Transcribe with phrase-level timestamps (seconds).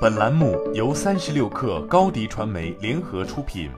[0.00, 3.68] 本栏目由三十六氪高低传媒联合出品。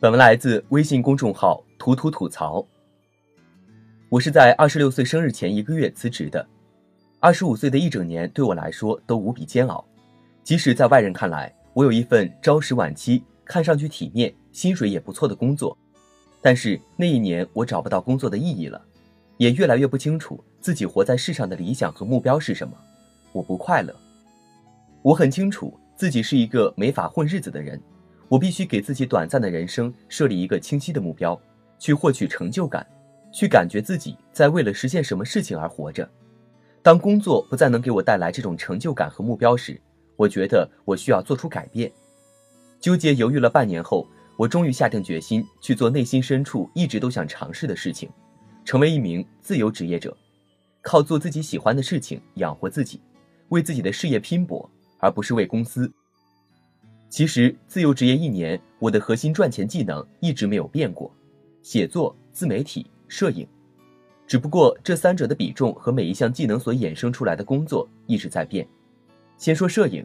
[0.00, 2.66] 本文来自微信公众号“图图吐槽”。
[4.08, 6.46] 我是在二十六岁生日前一个月辞职的，
[7.20, 9.84] 二十五岁的一整年对我来说都无比煎熬。
[10.42, 15.76] 即使在外人看来，我有一份朝十晚七、看上去体面、薪水也不错的工作，
[16.40, 18.82] 但是那一年我找不到工作的意义了，
[19.36, 22.74] 也越来越不清楚自己活在世上的理想和目标是什么。
[23.32, 23.94] 我不快乐。
[25.02, 27.80] 我很清楚自己是一个没法混日子的人。
[28.28, 31.38] 我必须给自己短暂的人生设立一个清晰的目标，
[31.78, 32.86] 去获取成就感，
[33.30, 36.08] 去感觉自己在为了实现什么事情而活着。
[36.82, 39.78] 当工作不再能给我带来这种成就感和目标时，
[40.16, 41.92] 我觉得我需要做出改变。
[42.80, 48.08] 纠结犹豫了半年后，我终于下定决心去做内心深处一直都想尝试的事情，
[48.64, 50.16] 成为一名自由职业者，
[50.80, 52.98] 靠做自己喜欢的事情养活自己，
[53.52, 55.92] 为自己的事业拼搏，而不是为公司。
[57.10, 61.14] 其实，自由职业一年，我的核心赚钱技能一直没有变过，
[61.60, 63.46] 写作、自媒体、摄影，
[64.26, 68.66] 只不过这三者的比重和每一项技能所衍生出来的工作一直在变。
[69.36, 70.02] 先说摄影，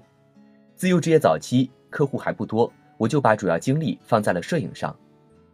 [0.76, 4.94] 自由职业早期客户还不多，我就把主要精力放在了摄影上，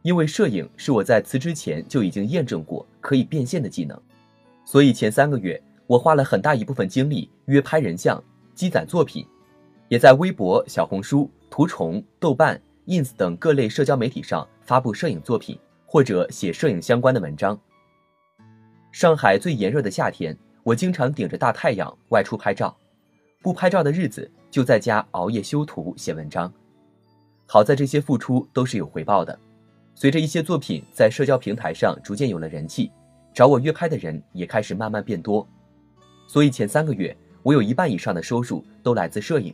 [0.02, 4.02] 因为摄影是我在辞职前就已经验证过可以变现的技能，
[4.66, 8.24] 所以前三个月我花了很大一部分精力约拍人像，
[8.56, 9.26] 积攒作品，
[9.90, 11.30] 也在微博、小红书。
[11.56, 17.56] 图虫、豆瓣、ins 等各类社交媒体上发布摄影作品，或者写摄影相关的文章。
[18.92, 22.76] 上海最炎热的夏天，我经常顶着大太阳外出拍照；
[23.44, 26.52] 不拍照的日子，就在家熬夜修图、写文章。
[27.46, 29.38] 好在这些付出都是有回报的。
[29.94, 32.92] 随着一些作品在社交平台上逐渐有了人气，
[33.32, 35.48] 找我约拍的人也开始慢慢变多。
[36.28, 39.54] 所以前三个月，我有一半以上的收入都来自摄影。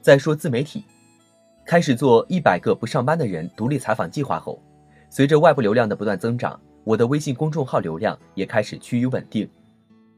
[0.00, 0.84] 再说自媒体，
[1.64, 4.60] 开始做一百个不上班的人独立采访计划后，
[5.08, 9.48] 随着外部流量的不断增长，我的微信公众号流量也开始趋于稳定。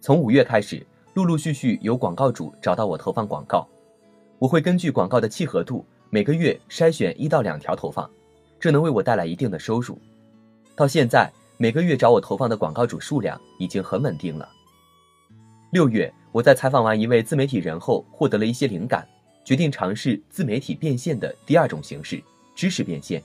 [0.00, 3.69] 从五月开始，陆陆续续有广告主找到我投放广告，
[4.38, 8.08] 我会根据广告的契合度，每个月筛选一到两条投放，
[8.58, 9.98] 这能为我带来一定的收入。
[10.75, 14.48] 到现在，每个月找我投放的广告主数量已经很稳定了。
[15.74, 19.04] 六月，我在采访完一位自媒体人后，获得了一些灵感。
[19.44, 22.22] 决定尝试自媒体变现的第二种形式——
[22.54, 23.20] 知识变现。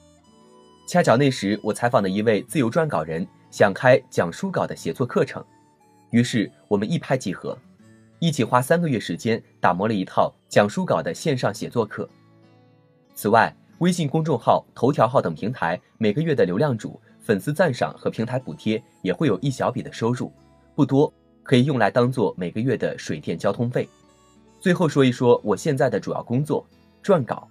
[0.88, 5.45] 恰巧那时我采访的一位自由撰稿人想开讲书稿的写作课程，
[6.09, 7.55] 于是我们一拍即合，
[8.17, 12.09] 一起花三个月时间打磨了一套讲书稿的线上写作课。
[13.13, 20.33] 此外，微信公众号、头条号等平台每个月的流量主、粉丝赞赏和平台补贴也会有一小笔的收入，
[20.73, 21.13] 不多，
[21.49, 23.89] 可以用来当做每个月的水电交通费。
[24.59, 26.63] 最后说一说我现在的主要工作，
[27.03, 27.47] 撰稿。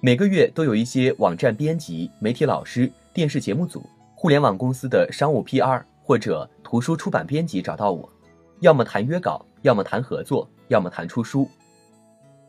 [0.00, 8.10] 每个月都有一些网站编辑、媒体老师、电视节目组、互联网公司的商务 PR 或者图书出版编辑找到我，
[8.58, 11.48] 要么谈约稿，要么谈合作，要么谈出书。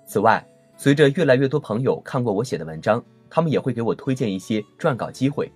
[0.07, 0.43] 此外，
[0.75, 5.51] 随着越来越多朋友看过我写的文章，他们也会给我推荐一些撰稿机会。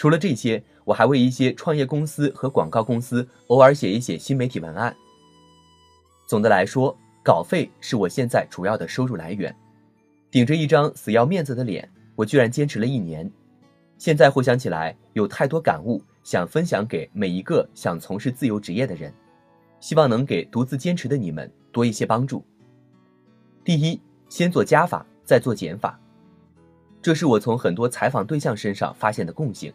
[0.00, 4.96] 除了这些，我还为一些创业公司和广告公司偶尔写一写新媒体文案。
[6.26, 9.54] 总的来说，稿费是我现在主要的收入来源，
[10.30, 13.30] 顶着一张死要面子的脸，我居然坚持了一年。
[13.98, 19.12] 现在回想起来，有太多感悟想分享给每一个想从事自由职业的人，
[19.80, 22.42] 希望能给独自坚持的你们多一些帮助。
[23.62, 24.00] 第一，
[24.30, 26.00] 先做加法，再做减法，
[27.02, 29.70] 这是我从很多采访对象身上发现的共性。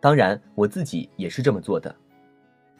[0.00, 1.94] 当然，我自己也是这么做的。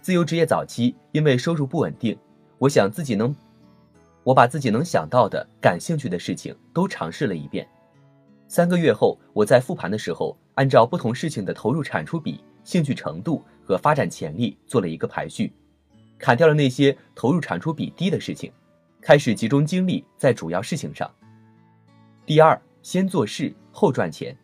[0.01, 2.17] 自由职业早期因为收入不稳定，
[2.59, 3.35] 我想自己能。
[4.23, 7.67] 我把自己能想到的、感兴趣的事情都尝试了一遍。
[8.49, 15.53] 三个月后，我在复盘的时候，按照不同事情的投入产出比、兴趣程度和发展潜力做了一个排序，
[16.19, 18.53] 砍掉了那些投入产出比低的事情，
[19.01, 21.11] 开始集中精力在主要事情上。
[22.25, 24.37] 第二，先做事后赚钱，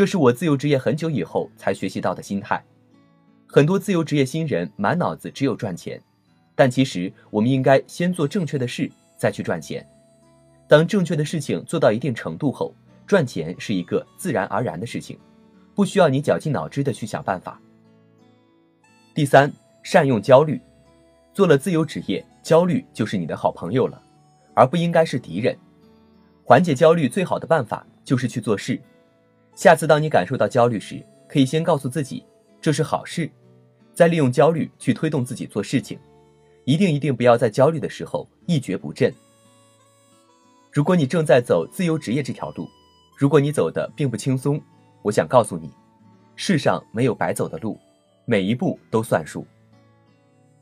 [0.00, 2.64] 这是我自由职业很久以后才学习到的心态。
[3.46, 6.00] 很多自由职业新人满脑子只有赚钱。
[6.54, 9.86] 但其实，我们应该先做正确的事，再去赚钱。
[10.66, 12.74] 当正确的事情做到一定程度后，
[13.06, 15.18] 赚钱是一个自然而然的事情，
[15.74, 17.60] 不需要你绞尽脑汁的去想办法。
[19.14, 19.52] 第三，
[19.82, 20.58] 善用焦虑。
[21.34, 24.02] 做了自由职业，焦虑就是你的好朋友了，
[24.54, 25.54] 而不应该是敌人。
[26.42, 28.80] 缓解焦虑最好的办法就是去做事。
[29.54, 32.24] 下次当你感受到焦虑时，可以先告诉自己
[32.60, 33.30] 这是好事，
[33.92, 35.98] 再利用焦虑去推动自己做事情。
[36.64, 39.12] 一定一定不要在焦虑的时候一蹶不振。
[40.70, 42.68] 如果你正在走自由职业这条路，
[43.16, 44.60] 如果你走的并不轻松，
[45.02, 45.70] 我想告诉你，
[46.36, 47.78] 世上没有白走的路，
[48.24, 49.44] 每一步都算数。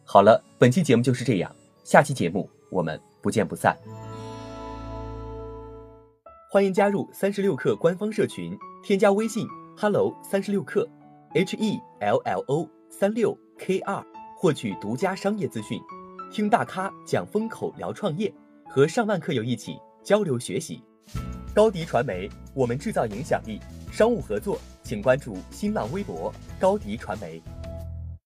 [0.05, 1.55] 好了，本期节目就是这样，
[1.85, 3.76] 下期节目我们不见不散。
[6.50, 9.47] 欢迎加入三十六课官方社群，添加微信
[9.77, 10.89] hello 三十六克
[11.35, 14.03] ，h e l l o 三六 k 二，
[14.37, 15.79] 获取独家商业资讯，
[16.33, 18.33] 听大咖讲风口，聊创业，
[18.67, 20.83] 和上万客友一起交流学习。
[21.55, 23.61] 高迪传媒，我们制造影响力。
[23.91, 27.43] 商务合作，请关注新浪微博高迪传媒。